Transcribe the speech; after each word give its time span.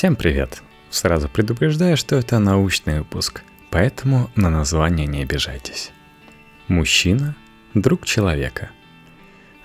Всем 0.00 0.16
привет! 0.16 0.62
Сразу 0.88 1.28
предупреждаю, 1.28 1.94
что 1.98 2.16
это 2.16 2.38
научный 2.38 3.00
выпуск, 3.00 3.42
поэтому 3.68 4.30
на 4.34 4.48
название 4.48 5.06
не 5.06 5.20
обижайтесь. 5.20 5.90
Мужчина– 6.68 7.36
друг 7.74 8.06
человека. 8.06 8.70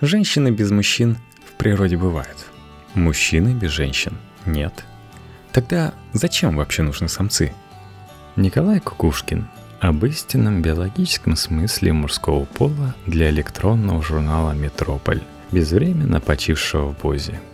Женщины 0.01 0.49
без 0.49 0.71
мужчин 0.71 1.15
в 1.45 1.53
природе 1.53 1.95
бывают. 1.95 2.47
Мужчины 2.95 3.53
без 3.53 3.71
женщин– 3.71 4.17
нет. 4.45 4.83
Тогда 5.53 5.93
зачем 6.11 6.57
вообще 6.57 6.83
нужны 6.83 7.07
самцы? 7.07 7.53
Николай 8.35 8.81
Кукушкин 8.81 9.47
об 9.79 10.03
истинном 10.03 10.61
биологическом 10.61 11.37
смысле 11.37 11.93
мужского 11.93 12.43
пола 12.43 12.93
для 13.05 13.29
электронного 13.29 14.03
журнала 14.03 14.51
«Метрополь», 14.51 15.23
безвременно 15.53 16.19
почившего 16.19 16.89
в 16.89 16.97
позе– 16.97 17.39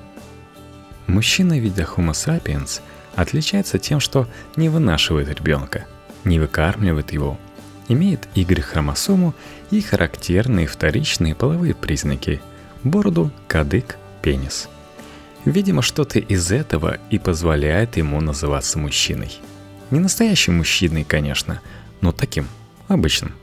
Мужчина 1.12 1.60
вида 1.60 1.82
Homo 1.84 2.14
sapiens 2.14 2.80
отличается 3.18 3.78
тем, 3.80 4.00
что 4.00 4.30
не 4.56 4.70
вынашивает 4.70 5.28
ребенка, 5.28 5.86
не 6.24 6.40
выкармливает 6.40 7.12
его, 7.12 7.38
имеет 7.90 8.30
Y-хромосому 8.34 9.36
и 9.72 9.82
характерные 9.82 10.68
вторичные 10.68 11.36
половые 11.36 11.76
признаки– 11.76 12.40
бороду, 12.86 13.30
кадык, 13.50 13.98
пенис. 14.22 14.70
Видимо, 15.44 15.82
что-то 15.82 16.18
из 16.18 16.50
этого 16.50 16.98
и 17.10 17.20
позволяет 17.20 17.98
ему 17.98 18.22
называться 18.22 18.80
мужчиной. 18.80 19.38
Не 19.90 20.00
настоящим 20.00 20.60
мужчиной, 20.60 21.04
конечно, 21.04 21.60
но 22.00 22.14
таким, 22.14 22.48
обычным. 22.88 23.34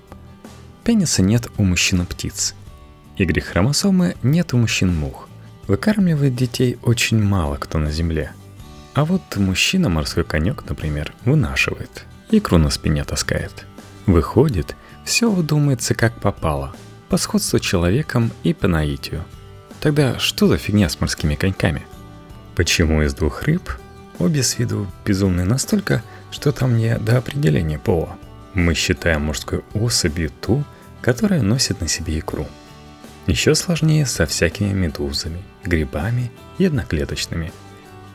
Пениса 0.85 1.21
нет 1.21 1.49
у 1.59 1.65
мужчин 1.65 2.07
птиц. 2.07 2.55
Y-хромосомы 3.19 4.17
нет 4.23 4.55
у 4.55 4.57
мужчин 4.57 4.97
мух. 4.97 5.28
Выкармливает 5.69 6.35
детей 6.35 6.79
очень 6.83 7.23
мало 7.23 7.57
кто 7.57 7.79
на 7.79 7.91
Земле. 7.91 8.33
А 8.95 9.05
вот 9.05 9.37
мужчина 9.37 9.91
морской 9.91 10.25
конек, 10.25 10.65
например, 10.67 11.13
вынашивает. 11.27 12.07
Икру 12.31 12.57
на 12.57 12.71
спине 12.71 13.05
таскает. 13.05 13.67
Выходит, 14.07 14.75
все 15.05 15.31
выдумается 15.31 15.95
как 15.95 16.19
попало. 16.21 16.75
По 17.11 17.19
сходству 17.19 17.59
человеком 17.59 18.33
и 18.43 18.55
по 18.55 18.67
наитию. 18.67 19.23
Тогда 19.81 20.19
что 20.19 20.47
за 20.47 20.57
фигня 20.57 20.89
с 20.89 21.01
морскими 21.01 21.35
коньками? 21.35 21.83
Почему 22.57 23.03
из 23.03 23.13
двух 23.13 23.43
рыб 23.43 23.71
обе 24.19 24.43
с 24.43 24.59
виду 24.59 24.87
безумные 25.05 25.45
настолько, 25.47 26.03
что 26.31 26.51
там 26.51 26.79
не 26.79 26.97
до 26.97 27.19
определения 27.19 27.79
пола? 27.79 28.17
Мы 28.55 28.73
считаем 28.73 29.27
мужской 29.27 29.61
особью 29.75 30.31
ту, 30.31 30.65
которая 31.03 31.43
носит 31.43 31.83
на 31.83 31.89
себе 31.89 32.19
икру– 32.19 32.47
еще 33.29 33.55
сложнее 33.55 34.07
со 34.07 34.27
всякими 34.27 34.73
медузами, 34.73 35.43
грибами 35.63 36.33
и 36.57 36.65
одноклеточными. 36.65 37.53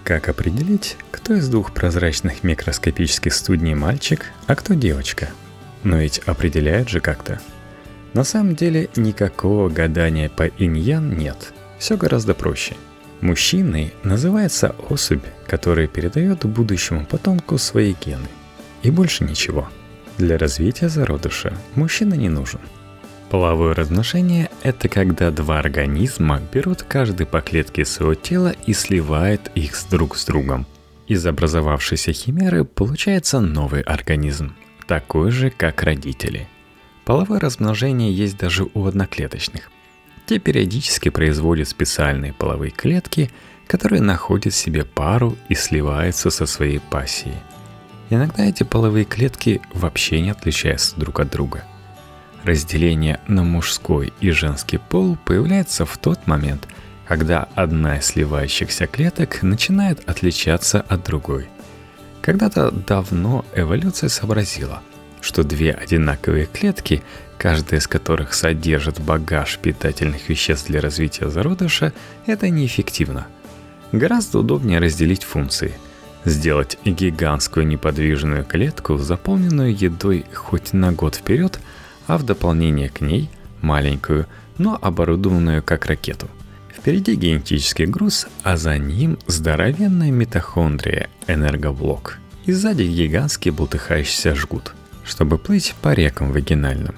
Как 0.03 0.27
определить, 0.27 0.97
кто 1.11 1.35
из 1.35 1.47
двух 1.47 1.71
прозрачных 1.71 2.43
микроскопических 2.43 3.33
студней 3.33 3.75
мальчик, 3.75 4.25
а 4.47 4.55
кто 4.55 4.73
девочка? 4.73 5.29
Но 5.83 5.97
ведь 5.97 6.19
определяют 6.25 6.89
же 6.89 6.99
как-то. 6.99 7.39
На 8.13 8.23
самом 8.23 8.55
деле 8.55 8.89
никакого 8.95 9.69
гадания 9.69 10.29
по 10.29 10.47
иньян 10.47 11.15
нет. 11.15 11.53
Все 11.79 11.95
гораздо 11.95 12.33
проще. 12.33 12.75
Мужчиной 13.21 13.93
называется 14.03 14.75
особь, 14.89 15.23
которая 15.47 15.87
передает 15.87 16.45
будущему 16.45 17.05
потомку 17.05 17.57
свои 17.57 17.95
гены. 18.03 18.27
И 18.81 18.91
больше 18.91 19.23
ничего. 19.23 19.69
Для 20.17 20.37
развития 20.37 20.89
зародыша 20.89 21.53
мужчина 21.75 22.15
не 22.15 22.29
нужен– 22.29 22.59
Половое 23.33 23.73
размножение– 23.73 24.51
это 24.61 24.87
когда 24.87 25.31
два 25.31 25.57
организма 25.57 26.39
берут 26.53 26.83
каждый 26.83 27.25
по 27.25 27.41
клетке 27.41 27.83
своего 27.83 28.13
тела 28.13 28.53
и 28.67 28.73
сливают 28.73 29.49
их 29.55 29.75
с 29.75 29.85
друг 29.85 30.17
с 30.17 30.25
другом. 30.25 30.67
Из 31.07 31.25
образовавшейся 31.25 32.13
химеры 32.13 32.63
получается 32.63 33.39
новый 33.39 33.81
организм, 33.81 34.53
такой 34.85 35.31
же, 35.31 35.49
как 35.49 35.81
родители. 35.81 36.47
Половое 37.05 37.39
размножение 37.39 38.13
есть 38.13 38.37
даже 38.37 38.67
у 38.71 38.85
одноклеточных. 38.85 39.71
Те 40.27 40.37
периодически 40.37 41.09
производят 41.09 41.67
специальные 41.67 42.33
половые 42.33 42.69
клетки, 42.69 43.31
которые 43.65 44.03
находят 44.03 44.53
себе 44.53 44.85
пару 44.85 45.35
и 45.49 45.55
сливаются 45.55 46.29
со 46.29 46.45
своей 46.45 46.79
пассией. 46.79 47.37
Иногда 48.11 48.45
эти 48.45 48.61
половые 48.61 49.05
клетки 49.05 49.59
вообще 49.73 50.21
не 50.21 50.29
отличаются 50.29 50.95
друг 50.99 51.19
от 51.19 51.31
друга– 51.31 51.63
Разделение 52.43 53.21
на 53.27 53.43
мужской 53.43 54.11
и 54.19 54.31
женский 54.31 54.77
пол 54.77 55.17
появляется 55.23 55.85
в 55.85 55.97
тот 55.97 56.27
момент, 56.27 56.67
когда 57.07 57.47
одна 57.55 57.99
из 57.99 58.07
сливающихся 58.07 58.85
клеток 58.85 59.43
начинает 59.43 60.07
отличаться 60.09 60.81
от 60.81 61.05
другой. 61.05 61.47
Когда-то 62.21 62.71
давно 62.71 63.45
эволюция 63.55 64.09
сообразила, 64.09 64.81
что 65.21 65.43
две 65.43 65.71
одинаковые 65.71 66.45
клетки, 66.45 67.01
каждая 67.37 67.79
из 67.79 67.87
которых 67.87 68.33
содержит 68.33 68.99
багаж 68.99 69.57
питательных 69.59 70.27
веществ 70.27 70.67
для 70.67 70.81
развития 70.81 71.29
зародыша, 71.29 71.93
это 72.25 72.49
неэффективно. 72.49 73.27
Гораздо 73.93 74.39
удобнее 74.39 74.79
разделить 74.79 75.23
функции– 75.23 75.73
Сделать 76.25 76.77
гигантскую 76.85 77.67
неподвижную 77.67 78.45
клетку, 78.45 78.97
заполненную 78.97 79.75
едой 79.75 80.25
хоть 80.33 80.71
на 80.71 80.93
год 80.93 81.15
вперед– 81.15 81.59
а 82.07 82.17
в 82.17 82.23
дополнение 82.23 82.89
к 82.89 83.01
ней 83.01 83.29
маленькую, 83.61 84.27
но 84.57 84.77
оборудованную 84.81 85.63
как 85.63 85.85
ракету. 85.85 86.27
Впереди 86.75 87.15
генетический 87.15 87.85
груз, 87.85 88.27
а 88.43 88.57
за 88.57 88.77
ним 88.77 89.17
здоровенная 89.25 90.11
митохондрия, 90.11 91.09
энергоблок. 91.27 92.19
И 92.45 92.51
сзади 92.51 92.83
гигантский 92.83 93.51
бултыхающийся 93.51 94.35
жгут, 94.35 94.73
чтобы 95.05 95.37
плыть 95.37 95.75
по 95.81 95.93
рекам 95.93 96.33
вагинальным. 96.33 96.95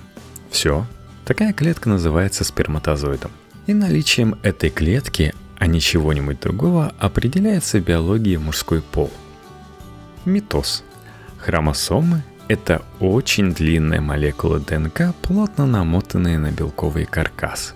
Все, 0.49 0.87
такая 1.23 1.53
клетка 1.53 1.87
называется 1.89 2.43
сперматозоидом. 2.43 3.31
И 3.67 3.73
наличием 3.73 4.39
этой 4.41 4.69
клетки, 4.71 5.35
а 5.57 5.67
не 5.67 5.79
чего-нибудь 5.79 6.39
другого, 6.39 6.93
определяется 6.97 7.79
биология 7.79 8.39
мужской 8.39 8.81
пол. 8.81 9.11
Митоз. 10.25 10.83
Хромосомы 11.37 12.23
это 12.47 12.83
очень 12.99 13.53
длинная 13.53 14.01
молекула 14.01 14.59
ДНК, 14.59 15.13
плотно 15.21 15.65
намотанная 15.65 16.37
на 16.37 16.51
белковый 16.51 17.05
каркас. 17.05 17.73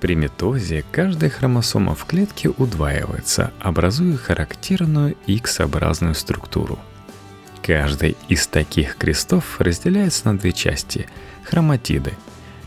При 0.00 0.14
митозе 0.14 0.84
каждая 0.92 1.30
хромосома 1.30 1.94
в 1.94 2.04
клетке 2.04 2.48
удваивается, 2.48 3.52
образуя 3.60 4.16
характерную 4.16 5.16
X-образную 5.26 6.14
структуру. 6.14 6.78
Каждый 7.62 8.16
из 8.28 8.46
таких 8.46 8.96
крестов 8.96 9.60
разделяется 9.60 10.26
на 10.32 10.38
две 10.38 10.52
части– 10.52 11.08
хроматиды. 11.44 12.12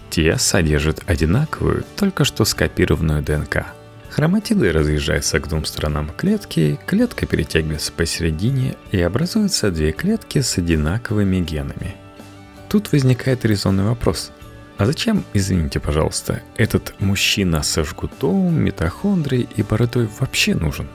Те 0.09 0.37
содержат 0.37 1.03
одинаковую, 1.07 1.85
только 1.95 2.25
что 2.25 2.45
скопированную 2.45 3.23
ДНК– 3.23 3.65
Хроматиды 4.11 4.73
разъезжаются 4.73 5.39
к 5.39 5.47
двум 5.47 5.63
сторонам 5.63 6.09
клетки, 6.09 6.77
клетка 6.85 7.25
перетягивается 7.25 7.93
посередине 7.93 8.75
и 8.91 8.99
образуются 8.99 9.71
две 9.71 9.93
клетки 9.93 10.41
с 10.41 10.57
одинаковыми 10.57 11.39
генами. 11.39 11.95
Тут 12.67 12.91
возникает 12.91 13.45
резонный 13.45 13.85
вопрос. 13.85 14.33
А 14.77 14.85
зачем, 14.85 15.23
извините, 15.33 15.79
пожалуйста, 15.79 16.41
этот 16.57 16.93
мужчина 16.99 17.63
со 17.63 17.85
жгутом, 17.85 18.53
митохондрией 18.61 19.47
и 19.55 19.63
бородой 19.63 20.09
вообще 20.19 20.55
нужен? 20.55 20.89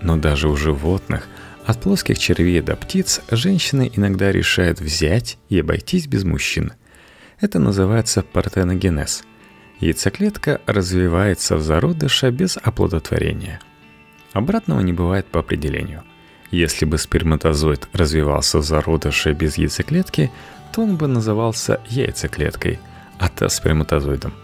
Но 0.00 0.16
даже 0.16 0.48
у 0.48 0.56
животных, 0.56 1.28
от 1.66 1.78
плоских 1.82 2.18
червей 2.18 2.62
до 2.62 2.74
птиц, 2.74 3.20
женщины 3.30 3.90
иногда 3.94 4.32
решают 4.32 4.80
взять 4.80 5.36
и 5.50 5.60
обойтись 5.60 6.06
без 6.06 6.24
мужчин. 6.24 6.72
Это 7.38 7.58
называется 7.58 8.22
партеногенез– 8.22 9.24
Яйцеклетка 9.80 10.60
развивается 10.66 11.56
в 11.56 11.62
зародыше 11.62 12.30
без 12.30 12.58
оплодотворения. 12.62 13.60
Обратного 14.34 14.80
не 14.80 14.92
бывает 14.92 15.26
по 15.26 15.40
определению. 15.40 16.02
Если 16.50 16.84
бы 16.84 16.98
сперматозоид 16.98 17.88
развивался 17.94 18.58
в 18.58 18.62
зародыше 18.62 19.32
без 19.32 19.56
яйцеклетки, 19.56 20.30
то 20.72 20.82
он 20.82 20.96
бы 20.96 21.06
назывался 21.06 21.80
яйцеклеткой, 21.88 22.78
а 23.18 23.28
та 23.28 23.48
сперматозоидом. 23.48 24.34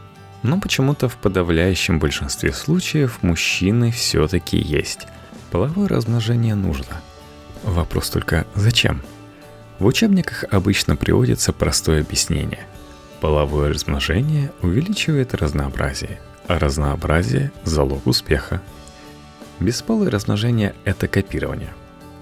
Но 0.43 0.59
почему-то 0.59 1.09
в 1.09 1.17
подавляющем 1.17 1.99
большинстве 1.99 2.53
случаев 2.53 3.23
мужчины 3.23 3.91
все-таки 3.91 4.57
есть. 4.57 5.07
Половое 5.51 5.89
размножение 5.89 6.55
нужно. 6.55 7.03
Вопрос 7.63 8.09
только 8.09 8.47
зачем? 8.55 9.03
В 9.81 9.87
учебниках 9.87 10.45
обычно 10.51 10.97
приводится 10.97 11.53
простое 11.53 12.01
объяснение– 12.01 12.67
Половое 13.21 13.73
размножение 13.73 14.53
увеличивает 14.61 15.35
разнообразие, 15.35 16.21
а 16.49 16.59
разнообразие– 16.59 17.51
залог 17.65 18.07
успеха. 18.07 18.61
Бесполое 19.59 20.11
размножение– 20.11 20.75
это 20.85 21.09
копирование. 21.09 21.73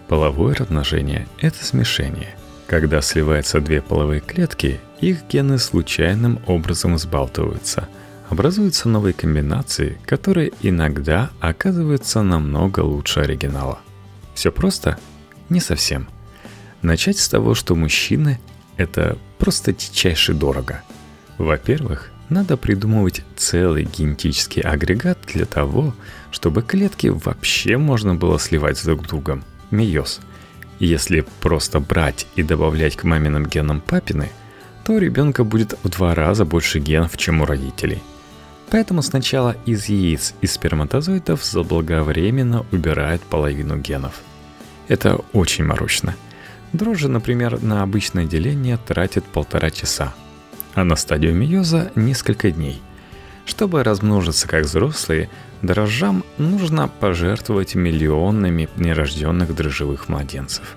Половое 0.07 0.55
размножение– 0.55 1.27
это 1.41 1.65
смешение. 1.65 2.37
Когда 2.69 3.03
сливаются 3.03 3.61
две 3.61 3.83
половые 3.83 4.21
клетки, 4.21 4.81
их 5.01 5.27
гены 5.29 5.59
случайным 5.59 6.41
образом 6.47 6.97
сбалтываются. 6.97 7.89
Образуются 8.31 8.89
новые 8.89 9.15
комбинации, 9.15 9.99
которые 10.07 10.53
иногда 10.63 11.31
оказываются 11.41 12.23
намного 12.23 12.81
лучше 12.81 13.21
оригинала. 13.21 13.81
Все 14.35 14.53
просто? 14.53 14.97
Не 15.49 15.61
совсем. 15.61 16.09
Начать 16.83 17.19
с 17.19 17.29
того, 17.29 17.55
что 17.55 17.75
мужчины– 17.75 18.39
это 18.77 19.19
просто 19.39 19.73
дичайше 19.73 20.35
дорого. 20.35 20.83
Во-первых, 21.39 22.11
надо 22.29 22.57
придумывать 22.57 23.23
целый 23.37 23.85
генетический 23.85 24.63
агрегат 24.63 25.19
для 25.33 25.45
того, 25.45 25.95
чтобы 26.31 26.63
клетки 26.63 27.09
вообще 27.09 27.77
можно 27.77 28.15
было 28.15 28.39
сливать 28.39 28.83
друг 28.85 29.05
с 29.05 29.09
другом. 29.09 29.45
Мейоз. 29.71 30.21
Если 30.79 31.25
просто 31.41 31.81
брать 31.81 32.27
и 32.35 32.43
добавлять 32.43 32.97
к 32.97 33.05
маминым 33.05 33.47
генам 33.47 33.81
папины, 33.81 34.31
то 34.85 34.93
у 34.93 34.99
ребенка 34.99 35.45
будет 35.45 35.79
в 35.83 35.89
два 35.89 36.15
раза 36.15 36.45
больше 36.45 36.79
генов, 36.79 37.17
чем 37.17 37.41
у 37.41 37.47
родителей. 37.47 38.03
Поэтому 38.71 39.03
сначала 39.03 39.57
из 39.67 39.89
яиц 39.89 40.35
и 40.41 40.47
сперматозоидов 40.47 41.45
заблаговременно 41.45 42.67
убирают 42.73 43.23
половину 43.23 43.77
генов. 43.77 44.21
Это 44.89 45.21
очень 45.33 45.65
морочно. 45.65 46.15
Дрожжи, 46.75 47.09
например, 47.09 47.63
на 47.63 47.83
обычное 47.83 48.27
деление 48.27 48.79
тратят 48.87 49.25
полтора 49.25 49.71
часа– 49.71 50.13
а 50.75 50.85
на 50.85 50.97
стадию 50.97 51.35
мейоза 51.35 51.91
несколько 51.95 52.51
дней. 52.51 52.83
Чтобы 53.47 53.83
размножиться 53.83 54.49
как 54.49 54.65
взрослые, 54.65 55.29
дрожжам 55.63 56.25
нужно 56.39 56.89
пожертвовать 56.89 57.75
миллионами 57.75 58.69
нерожденных 58.77 59.55
дрожжевых 59.55 60.09
младенцев. 60.09 60.77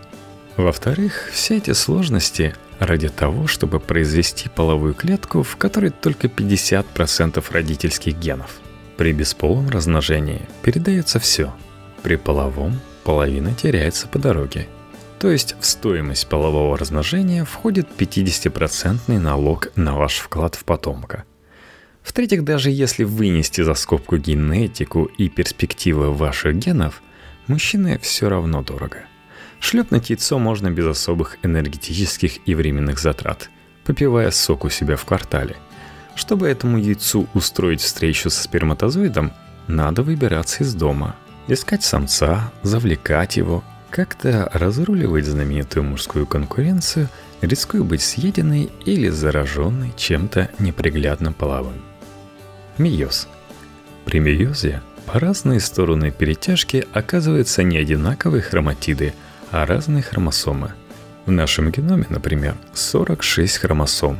Во-вторых, 0.58 1.30
все 1.32 1.58
эти 1.58 1.72
сложности 1.74 2.56
ради 2.80 3.10
того, 3.10 3.48
чтобы 3.48 3.80
произвести 3.80 4.50
половую 4.50 4.94
клетку, 4.94 5.44
в 5.44 5.56
которой 5.56 5.92
только 5.92 6.28
50% 6.28 7.44
родительских 7.52 8.18
генов. 8.18 8.60
При 8.98 9.14
бесполом 9.14 9.70
размножении 9.70 10.42
передается 10.64 11.20
все. 11.20 11.54
При 12.02 12.16
половом 12.16 12.80
половина 13.04 13.54
теряется 13.54 14.08
по 14.08 14.20
дороге– 14.20 14.68
то 15.20 15.32
есть 15.32 15.56
в 15.60 15.66
стоимость 15.66 16.28
полового 16.28 16.78
размножения 16.78 17.44
входит 17.44 17.88
50% 17.98 19.18
налог 19.20 19.70
на 19.76 19.98
ваш 19.98 20.18
вклад 20.18 20.56
в 20.56 20.64
потомка. 20.64 21.24
В-третьих, 22.04 22.44
даже 22.44 22.70
если 22.70 23.04
вынести 23.04 23.62
за 23.62 23.74
скобку 23.74 24.18
генетику 24.18 25.06
и 25.06 25.28
перспективы 25.28 26.14
ваших 26.14 26.56
генов, 26.56 27.02
мужчине 27.48 28.00
все 28.00 28.30
равно 28.30 28.62
дорого. 28.62 29.06
Шлепнуть 29.60 30.12
яйцо 30.12 30.38
можно 30.38 30.70
без 30.70 30.86
особых 30.86 31.38
энергетических 31.44 32.48
и 32.48 32.54
временных 32.54 33.00
затрат, 33.00 33.50
попивая 33.86 34.30
сок 34.30 34.66
у 34.66 34.70
себя 34.70 34.96
в 34.96 35.06
квартале. 35.06 35.56
Чтобы 36.16 36.48
этому 36.48 36.78
яйцу 36.78 37.28
устроить 37.34 37.82
встречу 37.82 38.30
со 38.30 38.44
сперматозоидом, 38.44 39.34
надо 39.66 40.04
выбираться 40.04 40.64
из 40.64 40.76
дома, 40.76 41.16
искать 41.48 41.84
самца, 41.84 42.54
завлекать 42.62 43.38
его– 43.38 43.64
как-то 43.98 44.48
разруливать 44.54 45.26
знаменитую 45.26 45.84
мужскую 45.84 46.28
конкуренцию, 46.28 47.10
рискуя 47.42 47.82
быть 47.82 48.04
съеденной 48.04 48.70
или 48.86 49.10
зараженной 49.10 49.92
чем-то 49.98 50.52
неприглядно 50.60 51.34
половым. 51.34 51.82
Миоз. 52.78 53.28
При 54.06 54.20
миозе 54.20 54.84
по 55.08 55.20
разные 55.20 55.60
стороны 55.60 56.12
перетяжки 56.12 56.88
оказываются 56.94 57.64
не 57.64 57.76
одинаковые 57.80 58.44
хроматиды, 58.44 59.16
а 59.50 59.66
разные 59.66 60.04
хромосомы. 60.04 60.74
В 61.26 61.32
нашем 61.32 61.72
геноме, 61.72 62.06
например, 62.10 62.54
46 62.76 63.58
хромосом. 63.58 64.20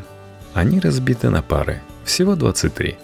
Они 0.56 0.80
разбиты 0.80 1.30
на 1.30 1.44
пары, 1.44 1.84
всего 2.04 2.36
23. 2.36 2.98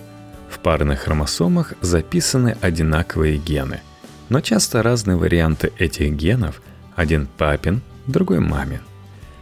В 0.49 0.57
парных 0.57 1.01
хромосомах 1.01 1.73
записаны 1.81 2.57
одинаковые 2.61 3.37
гены– 3.37 3.81
но 4.33 4.41
часто 4.41 4.81
разные 4.81 5.15
варианты 5.15 5.71
этих 5.77 6.11
генов, 6.13 6.62
один 6.95 7.27
папин, 7.37 7.81
другой 8.07 8.39
мамин. 8.39 8.81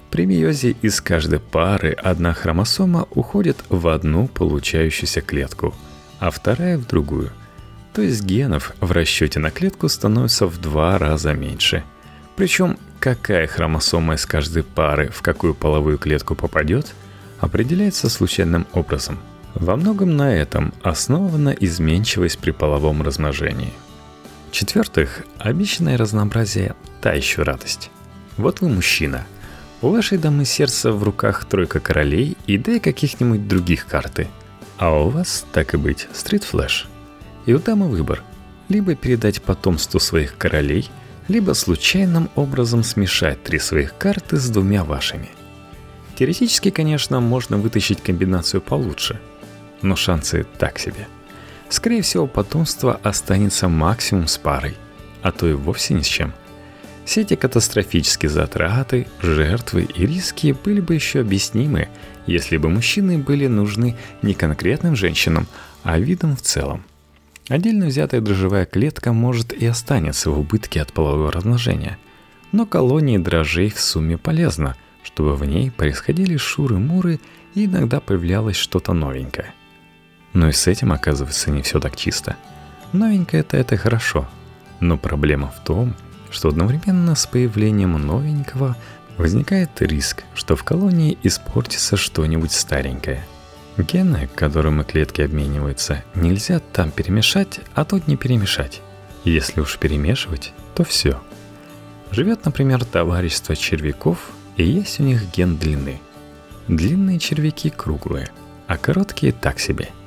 При 0.10 0.26
миозе 0.26 0.76
из 0.82 1.00
каждой 1.00 1.40
пары 1.40 1.92
одна 1.94 2.34
хромосома 2.34 3.08
уходит 3.12 3.58
в 3.70 3.88
одну 3.88 4.28
получающуюся 4.28 5.22
клетку, 5.22 5.74
а 6.20 6.32
вторая 6.32 6.78
в 6.78 6.86
другую. 6.86 7.32
То 7.94 8.02
есть 8.02 8.24
генов 8.24 8.74
в 8.80 8.92
расчете 8.92 9.40
на 9.40 9.52
клетку 9.52 9.88
становится 9.88 10.48
в 10.48 10.60
два 10.60 10.98
раза 10.98 11.34
меньше. 11.34 11.84
Причем 12.36 12.78
какая 13.00 13.48
хромосома 13.48 14.16
из 14.16 14.26
каждой 14.26 14.64
пары 14.64 15.10
в 15.10 15.22
какую 15.22 15.54
половую 15.56 15.98
клетку 15.98 16.36
попадет, 16.36 16.94
определяется 17.40 18.10
случайным 18.10 18.68
образом. 18.74 19.18
Во 19.56 19.76
многом 19.76 20.16
на 20.16 20.34
этом 20.34 20.74
основана 20.84 21.50
изменчивость 21.50 22.40
при 22.40 22.52
половом 22.52 23.02
размножении– 23.02 23.74
в-четвертых, 24.52 25.24
обещанное 25.40 25.98
разнообразие– 25.98 26.76
та 27.02 27.14
еще 27.14 27.44
радость. 27.44 27.90
Вот 28.38 28.62
вы 28.62 28.70
мужчина. 28.70 29.26
У 29.82 29.90
вашей 29.90 30.18
дамы 30.18 30.46
сердца 30.46 30.92
в 30.92 31.04
руках 31.04 31.46
тройка 31.46 31.80
королей 31.80 32.38
и 32.48 32.58
две 32.58 32.80
каких-нибудь 32.80 33.48
других 33.48 33.88
карты. 33.88 34.28
А 34.78 34.92
у 34.94 35.10
вас, 35.10 35.46
так 35.52 35.74
и 35.74 35.78
быть, 35.78 36.08
стрит-флэш. 36.14 36.88
И 37.46 37.54
у 37.54 37.60
дамы 37.60 37.88
выбор. 37.88 38.24
Либо 38.70 38.96
передать 38.96 39.42
потомству 39.42 40.00
своих 40.00 40.38
королей, 40.38 40.90
либо 41.28 41.54
случайным 41.54 42.30
образом 42.36 42.84
смешать 42.84 43.44
три 43.44 43.60
своих 43.60 43.98
карты 43.98 44.38
с 44.38 44.50
двумя 44.50 44.84
вашими. 44.84 45.30
Теоретически, 46.18 46.70
конечно, 46.70 47.20
можно 47.20 47.58
вытащить 47.58 48.02
комбинацию 48.02 48.62
получше, 48.62 49.20
но 49.82 49.96
шансы 49.96 50.46
так 50.58 50.80
себе– 50.80 51.08
Скорее 51.72 52.02
всего, 52.02 52.28
потомство 52.28 53.00
останется 53.02 53.70
максимум 53.70 54.28
с 54.28 54.38
парой, 54.38 54.76
а 55.22 55.32
то 55.32 55.48
и 55.48 55.54
вовсе 55.54 55.94
ни 55.94 56.02
с 56.02 56.06
чем. 56.06 56.34
Все 57.06 57.22
эти 57.22 57.36
катастрофические 57.36 58.30
затраты, 58.30 59.08
жертвы 59.22 59.84
и 59.84 60.06
риски 60.06 60.56
были 60.64 60.80
бы 60.80 60.96
еще 60.96 61.22
объяснимы, 61.22 61.90
если 62.28 62.58
бы 62.58 62.70
мужчины 62.70 63.18
были 63.18 63.48
нужны 63.48 63.96
не 64.22 64.34
конкретным 64.34 64.96
женщинам, 64.96 65.48
а 65.84 66.00
видам 66.00 66.36
в 66.36 66.42
целом. 66.42 66.84
Отдельно 67.50 67.88
взятая 67.88 68.22
дрожжевая 68.22 68.66
клетка 68.66 69.14
может 69.14 69.52
и 69.52 69.66
останется 69.66 70.30
в 70.30 70.40
убытке 70.40 70.82
от 70.82 70.94
полового 70.94 71.32
размножения, 71.32 71.98
но 72.52 72.66
колонии 72.66 73.18
дрожжей 73.18 73.70
в 73.70 73.80
сумме 73.80 74.18
полезно, 74.18 74.76
чтобы 75.04 75.36
в 75.36 75.44
ней 75.44 75.72
происходили 75.72 76.38
шуры-муры 76.38 77.20
и 77.56 77.66
иногда 77.66 78.00
появлялось 78.00 78.56
что-то 78.56 78.94
новенькое– 78.94 79.54
но 80.34 80.50
и 80.50 80.52
с 80.52 80.68
этим, 80.68 80.94
оказывается, 80.94 81.52
не 81.52 81.62
все 81.62 81.80
так 81.80 81.96
чисто. 81.96 82.36
Новенькое-то 82.94 83.58
это 83.58 83.78
хорошо. 83.78 84.28
Но 84.80 84.98
проблема 84.98 85.50
в 85.50 85.64
том, 85.64 85.96
что 86.32 86.50
одновременно 86.50 87.14
с 87.14 87.28
появлением 87.28 87.94
новенького 87.94 88.76
возникает 89.18 89.82
риск, 89.82 90.24
что 90.34 90.56
в 90.56 90.64
колонии 90.64 91.18
испортится 91.22 91.98
что-нибудь 91.98 92.52
старенькое. 92.52 93.26
Гены, 93.78 94.30
которыми 94.34 94.84
клетки 94.84 95.22
обмениваются, 95.22 96.04
нельзя 96.16 96.60
там 96.60 96.92
перемешать, 96.92 97.60
а 97.76 97.86
тут 97.86 98.08
не 98.08 98.18
перемешать. 98.18 98.82
Если 99.24 99.62
уж 99.62 99.78
перемешивать, 99.78 100.54
то 100.74 100.84
все. 100.84 101.22
Живет, 102.12 102.46
например, 102.46 102.84
товарищество 102.84 103.56
червяков, 103.56 104.32
и 104.58 104.64
есть 104.64 105.00
у 105.00 105.04
них 105.04 105.32
ген 105.32 105.58
длины. 105.58 106.02
Длинные 106.68 107.20
червяки 107.20 107.70
круглые, 107.70 108.30
а 108.68 108.78
короткие 108.78 109.32
так 109.34 109.60
себе– 109.60 109.90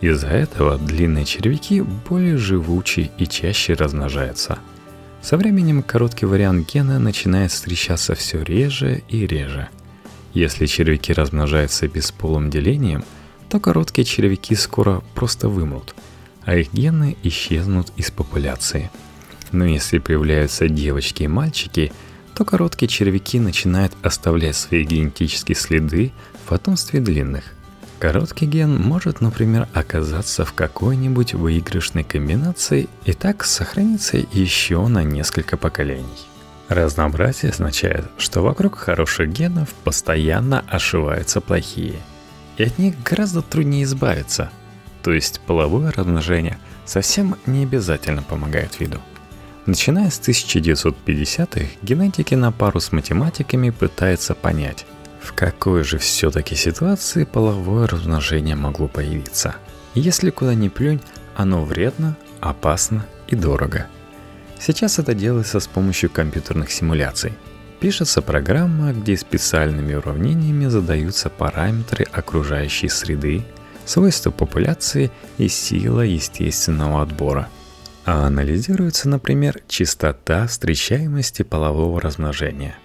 из-за 0.00 0.28
этого 0.28 0.78
длинные 0.78 1.24
червяки 1.24 1.80
более 1.80 2.36
живучие 2.36 3.10
и 3.18 3.26
чаще 3.26 3.74
размножаются. 3.74 4.58
Со 5.22 5.36
временем 5.36 5.82
короткий 5.82 6.26
вариант 6.26 6.72
гена 6.72 6.98
начинает 6.98 7.50
встречаться 7.50 8.14
все 8.14 8.42
реже 8.42 9.02
и 9.08 9.26
реже. 9.26 9.68
Если 10.32 10.66
червяки 10.66 11.12
размножаются 11.12 11.88
бесполым 11.88 12.50
делением, 12.50 13.04
то 13.48 13.60
короткие 13.60 14.04
червяки 14.04 14.54
скоро 14.54 15.02
просто 15.14 15.48
вымрут, 15.48 15.94
а 16.44 16.56
их 16.56 16.72
гены 16.72 17.16
исчезнут 17.22 17.92
из 17.96 18.10
популяции. 18.10 18.90
Но 19.50 19.64
если 19.64 19.98
появляются 19.98 20.68
девочки 20.68 21.24
и 21.24 21.28
мальчики, 21.28 21.92
то 22.34 22.44
короткие 22.44 22.88
червяки 22.88 23.40
начинают 23.40 23.92
оставлять 24.02 24.56
свои 24.56 24.84
генетические 24.84 25.56
следы 25.56 26.12
в 26.44 26.48
потомстве 26.48 27.00
длинных. 27.00 27.54
Короткий 27.98 28.46
ген 28.46 28.80
может, 28.80 29.20
например, 29.20 29.66
оказаться 29.74 30.44
в 30.44 30.52
какой-нибудь 30.52 31.34
выигрышной 31.34 32.04
комбинации 32.04 32.88
и 33.04 33.12
так 33.12 33.44
сохраниться 33.44 34.18
еще 34.32 34.86
на 34.86 35.02
несколько 35.02 35.56
поколений. 35.56 36.06
Разнообразие 36.68 37.50
означает, 37.50 38.04
что 38.16 38.42
вокруг 38.42 38.76
хороших 38.76 39.30
генов 39.30 39.70
постоянно 39.82 40.64
ошиваются 40.68 41.40
плохие, 41.40 41.98
и 42.56 42.62
от 42.62 42.78
них 42.78 42.94
гораздо 43.02 43.42
труднее 43.42 43.82
избавиться. 43.82 44.50
То 45.02 45.12
есть 45.12 45.40
половое 45.40 45.90
размножение 45.90 46.58
совсем 46.84 47.36
не 47.46 47.64
обязательно 47.64 48.22
помогает 48.22 48.78
виду. 48.78 49.00
Начиная 49.66 50.10
с 50.10 50.20
1950-х, 50.20 51.66
генетики 51.82 52.34
на 52.34 52.52
пару 52.52 52.78
с 52.78 52.92
математиками 52.92 53.70
пытаются 53.70 54.34
понять, 54.34 54.86
в 55.28 55.34
какой 55.34 55.84
же 55.84 55.98
все-таки 55.98 56.54
ситуации 56.54 57.24
половое 57.24 57.86
размножение 57.86 58.56
могло 58.56 58.88
появиться? 58.88 59.56
Если 59.94 60.30
куда 60.30 60.54
ни 60.54 60.68
плюнь, 60.68 61.02
оно 61.36 61.66
вредно, 61.66 62.16
опасно 62.40 63.04
и 63.26 63.36
дорого. 63.36 63.88
Сейчас 64.58 64.98
это 64.98 65.12
делается 65.12 65.60
с 65.60 65.66
помощью 65.66 66.08
компьютерных 66.08 66.72
симуляций. 66.72 67.34
Пишется 67.78 68.22
программа, 68.22 68.94
где 68.94 69.18
специальными 69.18 69.94
уравнениями 69.94 70.66
задаются 70.66 71.28
параметры 71.28 72.06
окружающей 72.10 72.88
среды, 72.88 73.44
свойства 73.84 74.30
популяции 74.30 75.10
и 75.36 75.48
сила 75.48 76.00
естественного 76.00 77.02
отбора. 77.02 77.50
А 78.06 78.26
анализируется, 78.26 79.10
например, 79.10 79.60
частота 79.68 80.46
встречаемости 80.46 81.42
полового 81.42 82.00
размножения. 82.00 82.76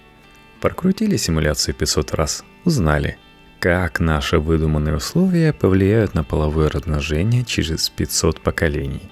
Прокрутили 0.64 1.18
симуляцию 1.18 1.74
500 1.74 2.14
раз, 2.14 2.42
узнали, 2.64 3.18
как 3.60 4.00
наши 4.00 4.38
выдуманные 4.38 4.96
условия 4.96 5.52
повлияют 5.52 6.14
на 6.14 6.24
половое 6.24 6.70
размножение 6.70 7.44
через 7.44 7.90
500 7.90 8.40
поколений. 8.40 9.02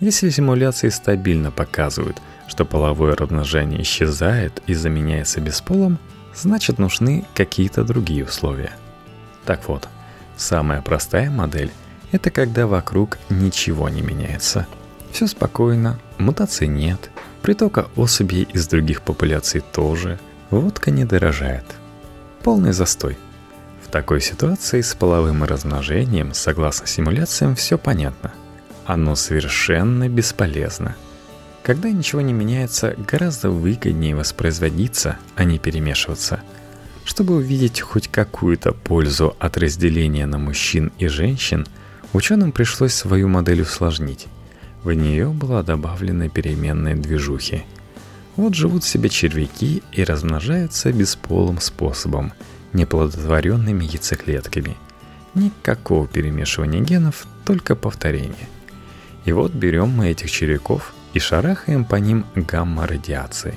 Если 0.00 0.28
симуляции 0.28 0.88
стабильно 0.88 1.52
показывают, 1.52 2.20
что 2.48 2.64
половое 2.64 3.14
размножение 3.14 3.82
исчезает 3.82 4.60
и 4.66 4.74
заменяется 4.74 5.40
бесполым, 5.40 5.98
значит 6.34 6.80
нужны 6.80 7.24
какие-то 7.32 7.84
другие 7.84 8.24
условия. 8.24 8.72
Так 9.44 9.68
вот, 9.68 9.88
самая 10.36 10.82
простая 10.82 11.30
модель– 11.30 11.70
это 12.10 12.32
когда 12.32 12.66
вокруг 12.66 13.18
ничего 13.30 13.88
не 13.88 14.02
меняется. 14.02 14.66
Все 15.12 15.28
спокойно, 15.28 16.00
мутаций 16.18 16.66
нет, 16.66 17.12
притока 17.40 17.86
особей 17.94 18.48
из 18.52 18.66
других 18.66 19.02
популяций 19.02 19.60
тоже, 19.60 20.18
водка 20.50 20.90
не 20.90 21.04
дорожает. 21.04 21.64
Полный 22.42 22.72
застой. 22.72 23.16
В 23.86 23.90
такой 23.90 24.20
ситуации 24.20 24.80
с 24.80 24.94
половым 24.94 25.44
размножением, 25.44 26.34
согласно 26.34 26.86
симуляциям, 26.86 27.54
все 27.54 27.78
понятно– 27.78 28.32
оно 28.88 29.16
совершенно 29.16 30.08
бесполезно. 30.08 30.96
Когда 31.62 31.90
ничего 31.90 32.22
не 32.22 32.32
меняется, 32.32 32.96
гораздо 32.96 33.50
выгоднее 33.50 34.16
воспроизводиться, 34.16 35.18
а 35.36 35.44
не 35.44 35.58
перемешиваться. 35.58 36.40
Чтобы 37.04 37.34
увидеть 37.34 37.82
хоть 37.82 38.08
какую-то 38.08 38.72
пользу 38.72 39.36
от 39.38 39.58
разделения 39.58 40.24
на 40.24 40.38
мужчин 40.38 40.90
и 40.98 41.06
женщин, 41.06 41.66
ученым 42.14 42.50
пришлось 42.50 42.94
свою 42.94 43.28
модель 43.28 43.60
усложнить. 43.60 44.26
В 44.82 44.90
нее 44.92 45.28
была 45.28 45.62
добавлена 45.62 46.30
переменная 46.30 46.96
движухи. 46.96 47.64
Вот 48.38 48.54
живут 48.54 48.84
себе 48.84 49.10
червяки 49.10 49.82
и 49.92 50.02
размножаются 50.02 50.90
бесполым 50.90 51.60
способом, 51.60 52.32
неплодотворенными 52.72 53.84
яйцеклетками. 53.84 54.78
Никакого 55.34 56.06
перемешивания 56.06 56.80
генов, 56.80 57.26
только 57.44 57.76
повторение– 57.76 58.48
и 59.28 59.32
вот 59.32 59.52
берем 59.52 59.90
мы 59.90 60.08
этих 60.08 60.30
червяков 60.30 60.94
и 61.12 61.18
шарахаем 61.18 61.84
по 61.84 61.96
ним 61.96 62.24
гамма-радиацией. 62.34 63.56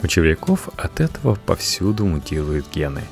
У 0.00 0.06
червяков 0.06 0.68
от 0.76 1.00
этого 1.00 1.34
повсюду 1.34 2.06
мутируют 2.06 2.66
гены. 2.72 3.02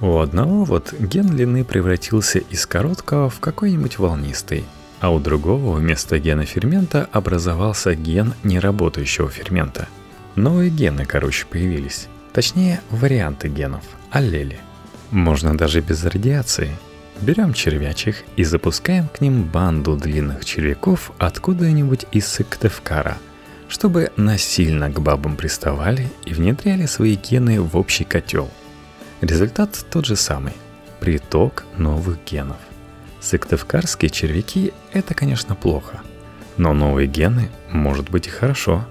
У 0.00 0.16
одного 0.20 0.64
вот 0.64 0.94
ген 0.98 1.26
длины 1.26 1.62
превратился 1.62 2.38
из 2.38 2.64
короткого 2.64 3.28
в 3.28 3.40
какой-нибудь 3.40 3.98
волнистый, 3.98 4.64
а 5.00 5.10
у 5.10 5.18
другого 5.18 5.76
вместо 5.76 6.18
гена 6.18 6.46
фермента 6.46 7.10
образовался 7.12 7.94
ген 7.94 8.32
неработающего 8.42 9.28
фермента. 9.28 9.86
Новые 10.36 10.70
гены, 10.70 11.04
короче, 11.04 11.46
появились. 11.46 12.08
Точнее, 12.32 12.80
варианты 12.90 13.48
генов, 13.48 13.84
аллели. 14.10 14.58
Можно 15.10 15.56
даже 15.56 15.80
без 15.80 16.04
радиации– 16.04 16.76
Берем 17.20 17.54
червячих 17.54 18.24
и 18.36 18.44
запускаем 18.44 19.08
к 19.08 19.20
ним 19.20 19.44
банду 19.44 19.96
длинных 19.96 20.44
червяков 20.44 21.12
откуда-нибудь 21.18 22.06
из 22.12 22.26
Сыктывкара, 22.26 23.18
чтобы 23.68 24.10
насильно 24.16 24.90
к 24.90 25.00
бабам 25.00 25.36
приставали 25.36 26.10
и 26.24 26.34
внедряли 26.34 26.86
свои 26.86 27.14
гены 27.14 27.60
в 27.60 27.76
общий 27.76 28.04
котел. 28.04 28.50
Результат 29.20 29.86
тот 29.90 30.04
же 30.06 30.16
самый– 30.16 30.52
приток 31.00 31.64
новых 31.78 32.18
генов. 32.26 32.58
Сыктывкарские 33.20 34.10
червяки– 34.10 34.72
это, 34.92 35.14
конечно, 35.14 35.54
плохо, 35.54 36.02
но 36.58 36.74
новые 36.74 37.06
гены 37.06 37.48
может 37.70 38.10
быть 38.10 38.26
и 38.26 38.30
хорошо. 38.30 38.84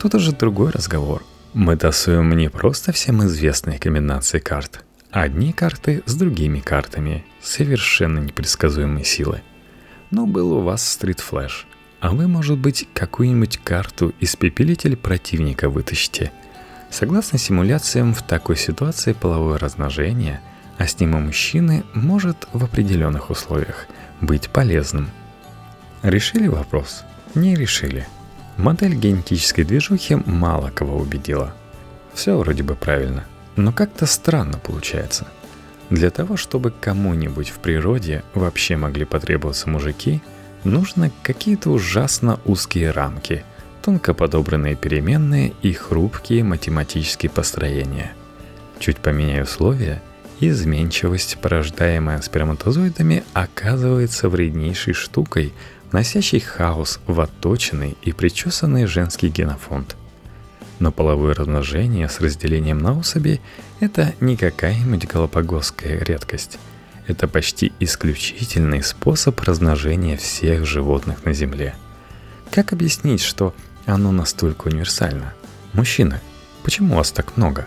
Тут 0.00 0.14
уже 0.14 0.32
другой 0.32 0.70
разговор. 0.70 1.22
Мы 1.54 1.76
тасуем 1.76 2.36
не 2.36 2.48
просто 2.48 2.92
всем 2.92 3.22
известные 3.24 3.78
комбинации 3.78 4.38
карт– 4.38 4.84
Одни 5.10 5.52
карты 5.52 6.04
с 6.06 6.14
другими 6.14 6.60
картами, 6.60 7.24
совершенно 7.42 8.20
непредсказуемой 8.20 9.04
силы. 9.04 9.42
Но 10.12 10.24
был 10.24 10.52
у 10.52 10.60
вас 10.60 10.88
стрит 10.88 11.18
флэш, 11.18 11.66
а 11.98 12.12
вы, 12.12 12.28
может 12.28 12.58
быть, 12.58 12.86
какую-нибудь 12.94 13.58
карту 13.58 14.14
испепелитель 14.20 14.96
противника 14.96 15.68
вытащите. 15.68 16.30
Согласно 16.90 17.38
симуляциям, 17.38 18.14
в 18.14 18.22
такой 18.22 18.56
ситуации 18.56 19.12
половое 19.12 19.58
размножение, 19.58 20.40
а 20.78 20.86
с 20.86 21.00
ним 21.00 21.16
и 21.16 21.20
мужчины, 21.20 21.82
может 21.92 22.46
в 22.52 22.62
определенных 22.62 23.30
условиях 23.30 23.88
быть 24.20 24.48
полезным. 24.48 25.10
Решили 26.02 26.46
вопрос? 26.46 27.02
Не 27.34 27.56
решили. 27.56 28.06
Модель 28.62 28.94
генетической 28.94 29.64
движухи 29.64 30.16
мало 30.26 30.70
кого 30.70 30.96
убедила. 30.98 31.54
Все 32.14 32.36
вроде 32.36 32.62
бы 32.62 32.74
правильно– 32.74 33.24
но 33.56 33.72
как-то 33.72 34.06
странно 34.06 34.58
получается. 34.58 35.26
Для 35.90 36.10
того, 36.10 36.36
чтобы 36.36 36.70
кому-нибудь 36.70 37.50
в 37.50 37.58
природе 37.58 38.22
вообще 38.34 38.76
могли 38.76 39.04
потребоваться 39.04 39.68
мужики, 39.68 40.22
нужно 40.64 41.10
какие-то 41.22 41.70
ужасно 41.70 42.38
узкие 42.44 42.90
рамки, 42.90 43.44
тонко 43.82 44.14
подобранные 44.14 44.76
переменные 44.76 45.52
и 45.62 45.72
хрупкие 45.72 46.44
математические 46.44 47.30
построения. 47.30 48.12
Чуть 48.78 48.98
поменяя 48.98 49.42
условия, 49.42 50.00
изменчивость, 50.38 51.38
порождаемая 51.40 52.20
сперматозоидами, 52.22 53.24
оказывается 53.32 54.28
вреднейшей 54.28 54.94
штукой, 54.94 55.52
носящей 55.92 56.40
хаос 56.40 57.00
в 57.06 57.20
отточенный 57.20 57.96
и 58.02 58.12
причесанный 58.12 58.86
женский 58.86 59.28
генофонд. 59.28 59.96
Но 60.78 60.92
половое 60.92 61.34
размножение 61.34 62.08
с 62.08 62.20
разделением 62.20 62.78
на 62.78 62.98
особи– 62.98 63.40
это 63.80 64.14
не 64.20 64.36
какая-нибудь 64.36 65.06
галапагосская 65.06 66.02
редкость. 66.02 66.58
Это 67.06 67.28
почти 67.28 67.72
исключительный 67.80 68.82
способ 68.82 69.40
размножения 69.40 70.16
всех 70.16 70.64
животных 70.64 71.24
на 71.24 71.32
Земле. 71.32 71.74
Как 72.50 72.72
объяснить, 72.72 73.20
что 73.20 73.54
оно 73.84 74.12
настолько 74.12 74.68
универсально? 74.68 75.34
Мужчины, 75.72 76.20
почему 76.62 76.96
вас 76.96 77.10
так 77.10 77.36
много? 77.36 77.66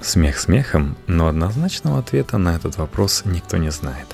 Смех 0.00 0.38
смехом, 0.38 0.96
но 1.06 1.28
однозначного 1.28 2.00
ответа 2.00 2.38
на 2.38 2.56
этот 2.56 2.76
вопрос 2.76 3.22
никто 3.24 3.56
не 3.56 3.70
знает. 3.70 4.08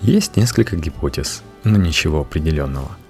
Есть 0.00 0.36
несколько 0.36 0.76
гипотез, 0.76 1.42
но 1.64 1.76
ничего 1.76 2.20
определенного– 2.20 2.96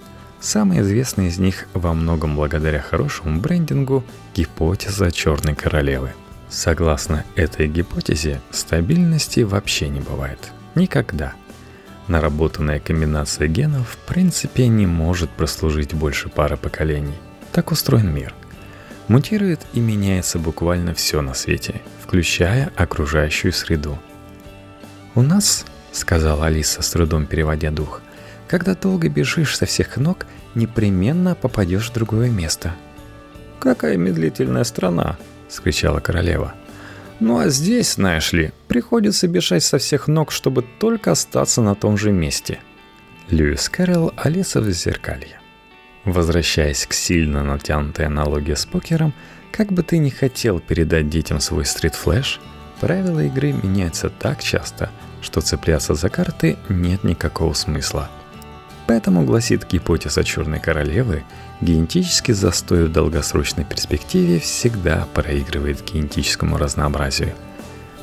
Самая 0.44 0.82
известная 0.82 1.28
из 1.28 1.38
них 1.38 1.68
во 1.72 1.94
многом 1.94 2.36
благодаря 2.36 2.78
хорошему 2.78 3.40
брендингу– 3.40 4.04
гипотеза 4.34 5.10
Черной 5.10 5.54
Королевы. 5.54 6.12
Согласно 6.50 7.24
этой 7.34 7.66
гипотезе, 7.66 8.42
стабильности 8.50 9.40
вообще 9.40 9.88
не 9.88 10.00
бывает. 10.00 10.52
Никогда. 10.74 11.32
Наработанная 12.08 12.78
комбинация 12.78 13.48
генов 13.48 13.88
в 13.88 13.96
принципе 14.06 14.68
не 14.68 14.84
может 14.84 15.30
прослужить 15.30 15.94
больше 15.94 16.28
пары 16.28 16.58
поколений. 16.58 17.16
Так 17.50 17.72
устроен 17.72 18.14
мир. 18.14 18.34
Мутирует 19.08 19.62
и 19.72 19.80
меняется 19.80 20.38
буквально 20.38 20.92
все 20.92 21.22
на 21.22 21.32
свете, 21.32 21.80
включая 22.02 22.70
окружающую 22.76 23.54
среду. 23.54 23.98
«У 25.14 25.22
нас,— 25.22 25.64
сказала 25.92 26.44
Алиса 26.44 26.82
с 26.82 26.90
трудом 26.90 27.24
переводя 27.24 27.70
дух,— 27.70 28.02
когда 28.48 28.74
долго 28.74 29.08
бежишь 29.08 29.56
со 29.56 29.66
всех 29.66 29.96
ног, 29.96 30.26
непременно 30.54 31.34
попадешь 31.34 31.90
в 31.90 31.94
другое 31.94 32.30
место. 32.30 32.74
«Какая 33.58 33.96
медлительная 33.96 34.64
страна!»— 34.64 35.16
вскричала 35.48 36.00
королева. 36.00 36.54
«Ну 37.20 37.38
а 37.38 37.48
здесь, 37.48 37.94
знаешь 37.94 38.32
ли, 38.32 38.52
приходится 38.68 39.28
бежать 39.28 39.62
со 39.62 39.78
всех 39.78 40.08
ног, 40.08 40.32
чтобы 40.32 40.62
только 40.62 41.12
остаться 41.12 41.62
на 41.62 41.74
том 41.74 41.96
же 41.96 42.12
месте». 42.12 42.58
Льюис 43.30 43.68
Кэрролл 43.68 44.12
«Алиса 44.16 44.60
в 44.60 44.70
Зазеркалье». 44.70 45.40
Возвращаясь 46.04 46.86
к 46.86 46.92
сильно 46.92 47.42
натянутой 47.42 48.06
аналогии 48.06 48.52
с 48.52 48.66
покером, 48.66 49.14
как 49.50 49.72
бы 49.72 49.82
ты 49.82 49.96
ни 49.96 50.10
хотел 50.10 50.60
передать 50.60 51.08
детям 51.08 51.40
свой 51.40 51.64
стрит-флэш, 51.64 52.40
правила 52.80 53.20
игры 53.20 53.52
меняются 53.52 54.10
так 54.10 54.42
часто, 54.42 54.90
что 55.22 55.40
цепляться 55.40 55.94
за 55.94 56.10
карты 56.10 56.58
нет 56.68 57.04
никакого 57.04 57.54
смысла– 57.54 58.10
Поэтому, 58.94 59.24
гласит 59.24 59.66
гипотеза 59.68 60.22
Черной 60.22 60.60
Королевы, 60.60 61.24
генетический 61.60 62.32
застой 62.32 62.84
в 62.84 62.92
долгосрочной 62.92 63.64
перспективе 63.64 64.38
всегда 64.38 65.08
проигрывает 65.14 65.82
генетическому 65.82 66.58
разнообразию. 66.58 67.34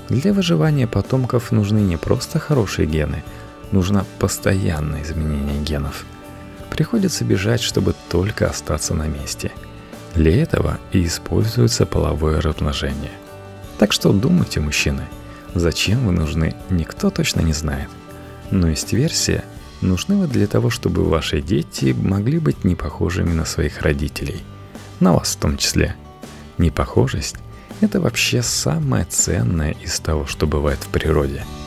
Для 0.09 0.33
выживания 0.33 0.87
потомков 0.87 1.53
нужны 1.53 1.79
не 1.79 1.95
просто 1.95 2.39
хорошие 2.39 2.89
гены, 2.89 3.23
нужно 3.71 4.05
постоянное 4.19 5.01
изменение 5.03 5.61
генов. 5.61 6.03
Приходится 6.69 7.23
бежать, 7.23 7.61
чтобы 7.61 7.95
только 8.09 8.49
остаться 8.49 8.93
на 8.93 9.07
месте. 9.07 9.53
Для 10.13 10.43
этого 10.43 10.77
и 10.91 11.05
используется 11.05 11.85
половое 11.85 12.41
размножение. 12.41 13.13
Так 13.77 13.93
что 13.93 14.11
думайте, 14.11 14.59
мужчины, 14.59 15.03
зачем 15.55 16.05
вы 16.05 16.11
нужны, 16.11 16.53
никто 16.69 17.09
точно 17.11 17.39
не 17.39 17.53
знает. 17.53 17.87
Но 18.49 18.67
есть 18.67 18.91
версия, 18.91 19.45
нужны 19.81 20.17
вы 20.17 20.27
для 20.27 20.47
того, 20.47 20.69
чтобы 20.69 21.03
ваши 21.03 21.41
дети 21.41 21.95
могли 21.99 22.39
быть 22.39 22.63
не 22.63 22.75
похожими 22.75 23.33
на 23.33 23.45
своих 23.45 23.81
родителей. 23.81 24.41
На 24.99 25.13
вас 25.13 25.35
в 25.35 25.39
том 25.39 25.57
числе. 25.57 25.95
Непохожесть– 26.57 27.37
это 27.81 27.99
вообще 27.99 28.41
самое 28.41 29.05
ценное 29.05 29.75
из 29.83 29.99
того, 29.99 30.25
что 30.25 30.47
бывает 30.47 30.79
в 30.81 30.87
природе– 30.87 31.43